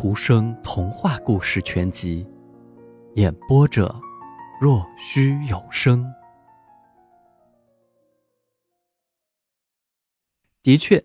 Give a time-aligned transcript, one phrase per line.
[0.00, 2.24] 图生童话故事全集，
[3.16, 4.00] 演播者：
[4.60, 6.14] 若虚有声。
[10.62, 11.04] 的确，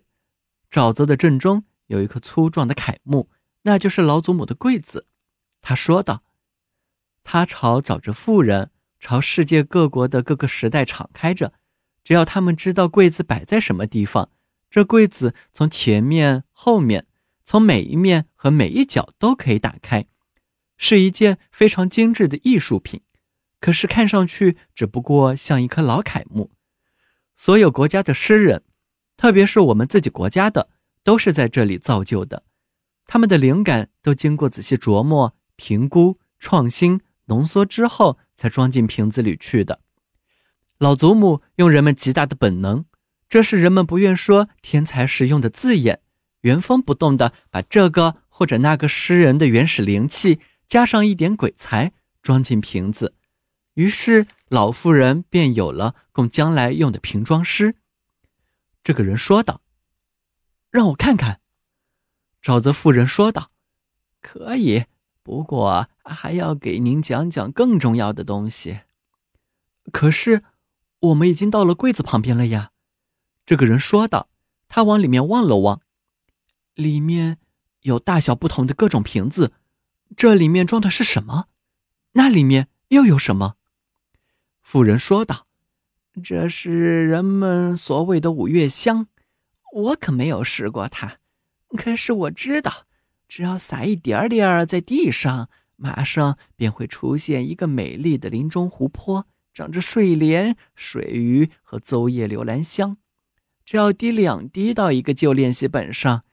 [0.70, 3.28] 沼泽的正中有一棵粗壮的楷木，
[3.62, 5.08] 那就是老祖母的柜子。
[5.60, 6.22] 他说道
[7.24, 8.70] ：“他朝沼泽妇人，
[9.00, 11.52] 朝世界各国的各个时代敞开着。
[12.04, 14.30] 只要他们知道柜子摆在什么地方，
[14.70, 17.08] 这柜子从前面、后面。”
[17.44, 20.06] 从每一面和每一角都可以打开，
[20.76, 23.02] 是一件非常精致的艺术品。
[23.60, 26.50] 可是看上去只不过像一棵老楷木。
[27.34, 28.62] 所有国家的诗人，
[29.16, 30.68] 特别是我们自己国家的，
[31.02, 32.44] 都是在这里造就的。
[33.06, 39.80] 他们的灵感都经过仔细琢磨、评估、创新、浓缩之后，才装进瓶子里去的。
[40.78, 42.84] 老祖母用人们极大的本能，
[43.28, 46.00] 这是人们不愿说天才时用的字眼。
[46.44, 51.92] 原封不动地把这个或者那个诗人的原始灵气，加上一点鬼才，
[52.22, 53.14] 装进瓶子，
[53.74, 57.76] 于是老妇人便有了供将来用的瓶装诗。
[58.82, 59.62] 这个人说道
[60.70, 61.40] ：“让我看看。”
[62.42, 63.50] 沼泽妇人说道
[64.20, 64.84] ：“可以，
[65.22, 68.80] 不过还要给您讲讲更重要的东西。”
[69.90, 70.42] 可是
[71.00, 72.72] 我们已经到了柜子旁边了呀。”
[73.46, 74.28] 这个人说道。
[74.66, 75.82] 他往里面望了望。
[76.74, 77.38] 里面
[77.82, 79.52] 有大小不同的各种瓶子，
[80.16, 81.46] 这里面装的是什么？
[82.12, 83.56] 那里面又有什么？
[84.62, 85.46] 妇人说道
[86.22, 89.08] ：“这是人们所谓的五月香，
[89.72, 91.18] 我可没有试过它。
[91.76, 92.86] 可是我知道，
[93.28, 102.96] 只要撒一点点在地上，马上便会出现一个美丽的林中湖泊，长着睡莲、水鱼和邹叶柳兰香。
[103.64, 106.24] 只要滴两滴到一个旧练习本上。”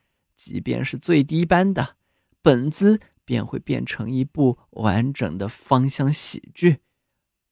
[0.44, 1.94] 即便是最低班的
[2.42, 6.80] 本子，便会变成一部完整的芳香喜剧。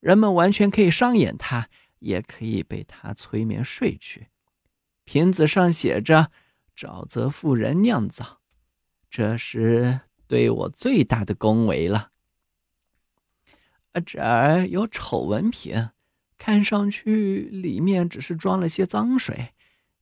[0.01, 1.69] 人们完全可以上演它，
[2.01, 4.27] 也可以被它催眠睡去。
[5.05, 6.33] 瓶子上写着
[6.75, 8.41] “沼泽妇人酿造”，
[9.09, 12.11] 这是对我最大的恭维了。
[14.05, 15.91] 这儿有丑闻瓶，
[16.37, 19.55] 看上去里面只是装了些脏水，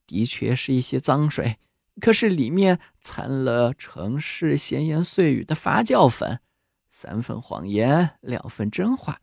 [0.07, 1.59] 的确是一些脏水。
[2.01, 6.41] 可是里面掺了城市闲言碎语的发酵粉，
[6.89, 9.21] 三分谎言，两分真话，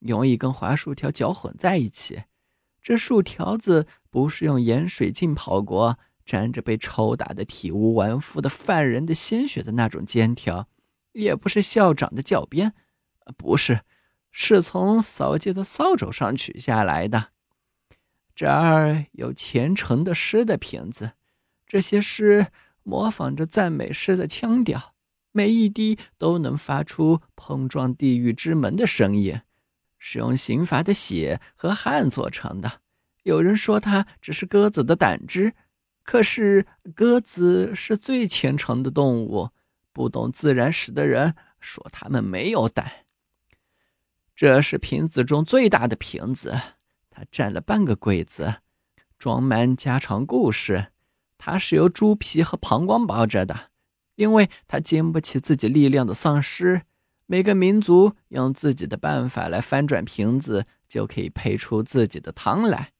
[0.00, 2.24] 用一根滑薯条搅混在一起。
[2.80, 10.68] 这薯条子不是用盐水浸泡过，沾着被抽打的体无完肤的犯人的鲜血的那种尖条，
[11.12, 12.74] 也不是校长的教鞭，
[13.36, 13.82] 不是，
[14.32, 17.28] 是从扫街的扫帚上取下来的。
[18.34, 21.12] 这儿有虔诚的诗的瓶子。
[21.72, 22.48] 这些诗
[22.82, 24.92] 模仿着赞美诗的腔调，
[25.30, 29.40] 每一滴都能发出碰撞地狱之门的声音，
[29.98, 32.82] 是用刑罚的血和汗做成的。
[33.22, 35.54] 有人说它只是鸽子的胆汁，
[36.02, 39.48] 可是鸽子是最虔诚的动物。
[39.94, 43.06] 不懂自然史的人说它们没有胆。
[44.36, 46.60] 这是瓶子中最大的瓶子，
[47.08, 48.56] 它占了半个柜子，
[49.18, 50.91] 装满家常故事。
[51.44, 53.70] 它是由猪皮和膀胱包着的，
[54.14, 56.82] 因为它经不起自己力量的丧失。
[57.26, 62.90] 每个民族用自己的办法来翻转瓶子，就可以配出自己的汤来。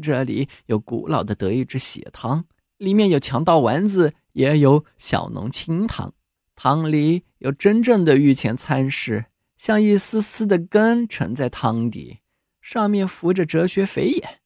[0.00, 2.44] 这里有古老的德意志血汤，
[2.76, 6.14] 里面有强盗丸子，也有小农清汤。
[6.54, 9.24] 汤里有真正的御前餐食，
[9.56, 12.20] 像一丝丝的根沉在汤底，
[12.60, 14.38] 上面浮着哲学肥眼。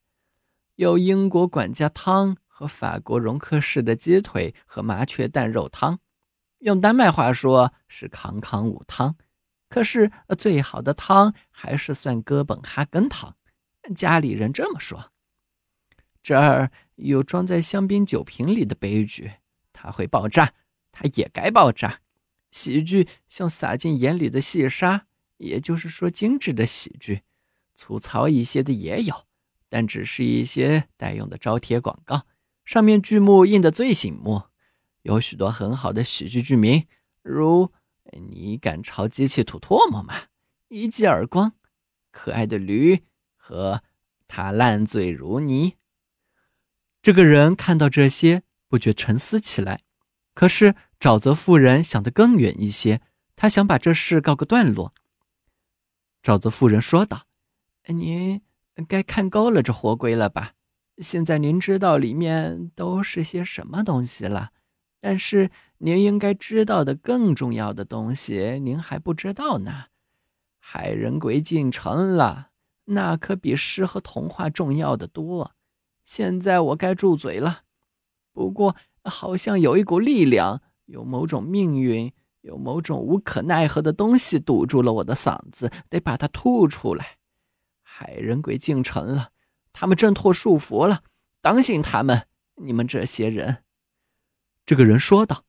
[0.77, 2.39] 有英国管家汤。
[2.59, 5.99] 和法国容克式的鸡腿和麻雀蛋肉汤，
[6.61, 9.15] 用丹麦话说是康康五汤。
[9.69, 13.37] 可是最好的汤还是算哥本哈根汤，
[13.95, 15.13] 家里人这么说。
[16.23, 19.33] 这儿有装在香槟酒瓶里的悲剧，
[19.75, 20.55] 它会爆炸，
[20.91, 22.01] 它也该爆炸。
[22.51, 27.21] 喜剧像撒进眼里的细沙，也就是说精致的喜剧，
[27.75, 29.27] 粗糙一些的也有，
[29.69, 32.25] 但只是一些待用的招贴广告。
[32.67, 34.43] 上面剧目印的最醒目，
[35.03, 36.89] 有许多很好的喜剧剧名，
[37.23, 37.73] 如
[38.31, 40.15] “你敢朝机器吐唾沫吗
[40.69, 41.53] ？”“一记耳光
[42.11, 43.05] ”“可爱的驴”
[43.39, 43.85] 和
[44.27, 45.77] “他烂醉如泥”。
[47.01, 49.85] 这个人看到这些，不觉沉思起来。
[50.35, 53.01] 可是沼泽妇人想得更远一些，
[53.37, 54.93] 她想把这事告个段落。
[56.21, 57.27] 沼泽妇人说道
[57.87, 58.43] ：“您
[58.89, 60.55] 该看够了这活龟了吧？”
[60.99, 64.51] 现在您知道里面都是些什么东西了？
[65.01, 69.85] 但是您应该知道的更重要的东西，您还不知道呢。
[70.59, 72.49] 海人鬼进城了，
[72.87, 75.53] 那可比诗和童话重要的多。
[76.05, 77.63] 现在我该住嘴了。
[78.33, 87.19] 不过，好像有一股力量，有某种命运，有某种无可奈何的东西堵住了我的嗓子，得把它吐出来。
[87.83, 89.31] 海人鬼进城了，
[89.79, 91.05] 他们挣脱束缚了。
[91.43, 93.63] 当心他们，你们这些人。
[94.65, 95.45] 这个人说道：“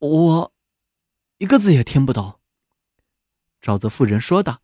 [0.00, 0.52] 我
[1.36, 2.40] 一个字也听不懂。”
[3.60, 4.62] 沼泽妇人说道：“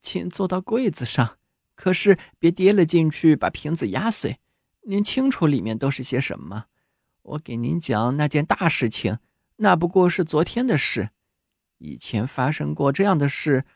[0.00, 1.36] 请坐到柜子上，
[1.74, 4.40] 可是别跌了进去，把瓶子压碎。
[4.86, 6.64] 您清楚里面都是些什么？
[7.20, 9.18] 我给您讲那件大事情，
[9.56, 11.10] 那不过是昨天的事。
[11.76, 13.66] 以前发生过这样的事，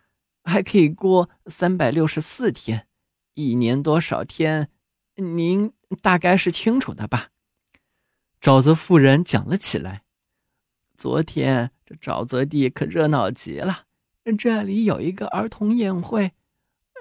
[0.42, 2.87] 还可以过三百六十四天，
[3.38, 4.68] 一年多少天？
[5.14, 7.28] 您大概是清楚的吧？”
[8.42, 10.02] 沼泽妇人讲了起来。
[10.96, 13.84] 昨天这沼泽地可热闹极了。
[14.36, 16.32] 这里有一个儿童宴会，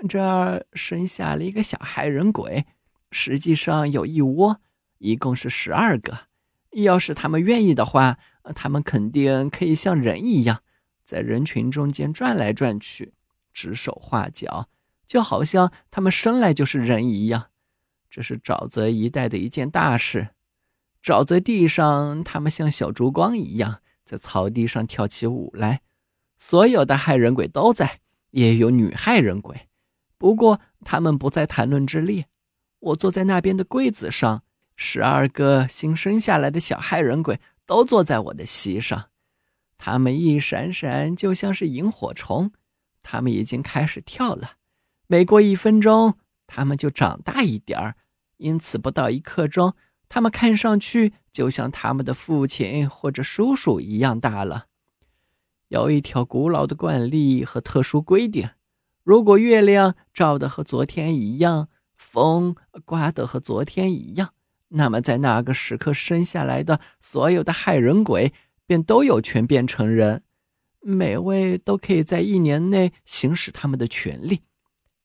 [0.08, 2.68] 这儿生下了一个小害人鬼。
[3.12, 4.62] 实际上有一窝，
[5.00, 6.28] 一共是十二个。
[6.74, 8.20] 要是他们愿意的话，
[8.54, 10.62] 他们肯定可以像人一样，
[11.04, 13.14] 在人群中间转来转去，
[13.52, 14.70] 指手画脚，
[15.08, 17.50] 就好像他们生来就是人一样。
[18.10, 20.30] 这是沼泽一带的一件大事。
[21.02, 25.82] 沼泽地上，他们像小烛光一样，在草地上跳起舞来。
[26.38, 28.02] 所有的害人鬼都在，
[28.32, 29.70] 也有女害人鬼，
[30.18, 32.28] 不过他们不在谈论之列。
[32.80, 34.44] 我坐在那边的柜子上，
[34.76, 39.10] 十二个新生下来的小害人鬼都坐在我的膝上，
[39.78, 42.52] 他们一闪闪，就像是萤火虫。
[43.02, 44.57] 他们已经开始跳了，
[45.08, 47.96] 每过一分钟，他们就长大一点儿，
[48.38, 49.74] 因此不到一刻钟。
[50.10, 54.68] 他们看上去就像他们的父亲或者叔叔一样大了。
[55.70, 58.50] 有一条古老的惯例和特殊规定：
[59.04, 62.56] 如果月亮照的和昨天一样，风
[62.86, 64.34] 刮的和昨天一样，
[64.70, 68.34] 那么在那个时刻生下来的所有的害人鬼
[68.66, 70.24] 便都有权变成人。
[70.82, 74.42] 每位都可以在一年内行使他们的权利。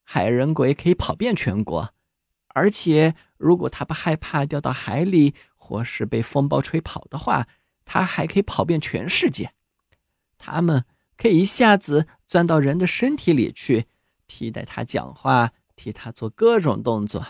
[0.02, 1.94] 害人鬼可以跑遍全国。
[2.48, 7.48] 而且，如果他不害怕掉到海里，或是被风暴吹跑的话，
[7.84, 9.50] 他还可以跑遍全世界。
[10.36, 10.84] 他们
[11.16, 13.86] 可以一下子钻到人的身体里去，
[14.26, 17.26] 替代他讲话，替他做各种动作。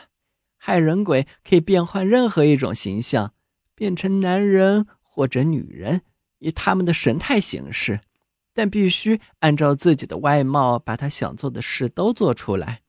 [0.57, 3.35] 害人鬼可以变换任何一种形象，
[3.75, 6.03] 变成男人或者女人，
[6.39, 8.01] 以他们的神态形式，
[8.55, 12.81] 但必须按照自己的外貌，把他想做的事都做出来。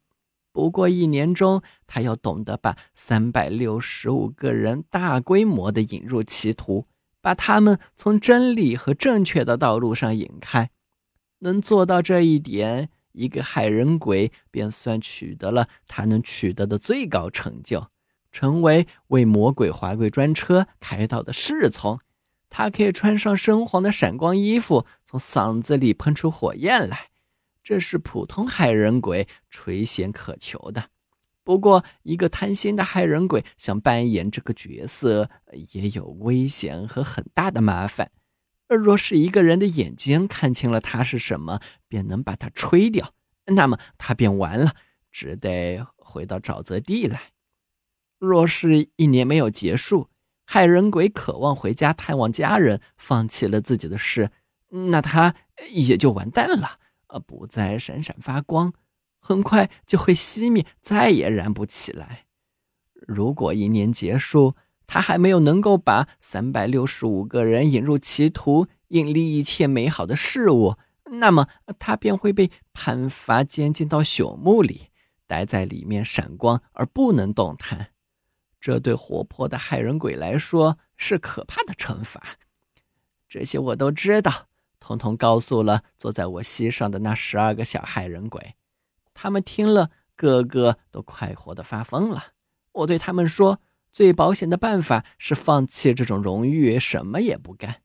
[0.51, 6.85] 不过一年中，他要懂得把三百六十五个人大规模的引入歧途，
[7.21, 10.69] 把他们从真理和正确的道路上引开。
[11.39, 17.87] 能做到这一点，一个害人鬼便算取得了他能取得的最高成就，
[18.31, 21.99] 成为为魔鬼华贵专车开道的侍从。
[22.49, 27.09] 他可以穿上深黄的闪光衣服，从嗓子里喷出火焰来。
[27.63, 30.89] 这是普通害人鬼垂涎渴求的，
[31.43, 35.29] 不过一个贪心的害人鬼想扮演这个角色，
[35.71, 38.11] 也有危险和很大的麻烦。
[38.67, 43.13] 而若是一个人的眼睛看清了他是什么，便能把它吹掉，
[43.45, 44.73] 那么他便完了，
[45.11, 47.33] 只得回到沼泽地来。
[48.17, 50.09] 若是一年没有结束，
[50.45, 54.31] 害人鬼渴望回家探望家人，放弃了自己的事，
[54.89, 55.35] 那他
[55.71, 56.79] 也就完蛋了。
[57.27, 58.73] 不再闪闪发光，
[59.19, 62.25] 很快就会熄灭，再也燃不起来。
[62.93, 64.55] 如果一年结束，
[64.87, 70.75] 他还没有能够把三百六十五个人引入歧途，引立一切美好的事物，
[71.11, 74.87] 那么他便会被判罚监禁到朽木里，
[75.27, 77.91] 待在里面闪光而不能动弹。
[78.59, 82.39] 这对活泼的害人鬼来说是可怕的惩罚。
[83.29, 84.47] 这些我都知道。
[84.83, 88.55] 通通告诉了坐在我膝上的那十二个小害人鬼，
[89.13, 92.33] 他们听了，个个都快活的发疯了。
[92.73, 93.61] 我对他们说
[93.93, 97.81] ：“最保险的办法是放弃这种荣誉，什么也不干。”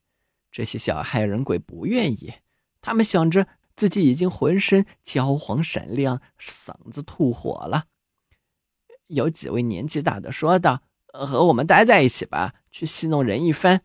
[0.51, 2.35] 这些小害人鬼不愿意，
[2.81, 7.85] 他们想着自己已经浑身焦黄闪亮，嗓子吐火了。
[9.07, 10.83] 有几位年纪大的说道
[11.15, 13.83] ：“和我们待在一起吧，去戏弄人一番。”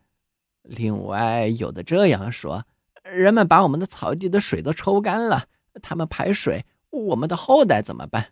[0.64, 2.66] 另外有的这样说。
[3.04, 5.48] 人们把我们的草地的水都抽干了
[5.82, 8.28] 他们排水我们的后代怎么办？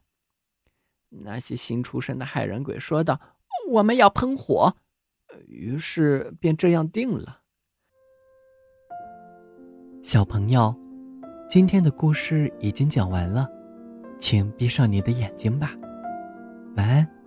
[1.10, 3.20] 那些新出生的害人鬼说道
[3.70, 4.76] 我们要喷火。
[5.48, 7.42] 于是便这样定了。
[10.04, 10.76] 小朋友
[11.50, 13.48] 今天的故事已经讲完了
[14.18, 15.76] 请闭上你的眼睛吧。
[16.76, 17.21] 晚安。